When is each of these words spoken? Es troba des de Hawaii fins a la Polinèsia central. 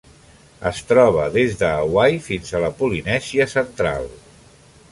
Es 0.69 0.79
troba 0.91 1.27
des 1.35 1.59
de 1.59 1.67
Hawaii 1.81 2.17
fins 2.29 2.49
a 2.55 2.63
la 2.65 2.71
Polinèsia 2.81 3.47
central. 3.55 4.09